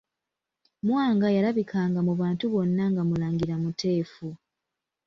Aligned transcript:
Mwanga 0.85 1.27
yalabikanga 1.35 1.99
mu 2.07 2.13
bantu 2.21 2.43
bonna 2.53 2.83
nga 2.91 3.01
mulangira 3.09 3.55
muteefu. 3.63 4.27